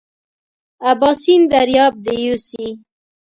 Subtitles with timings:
[0.91, 2.67] اباسین دریاب دې یوسي.